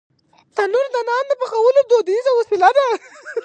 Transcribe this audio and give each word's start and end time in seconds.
تنور 0.55 0.85
د 0.95 0.97
نان 1.09 1.27
پخولو 1.41 1.81
دودیزه 1.89 2.31
وسیله 2.39 2.69
ده 2.77 2.87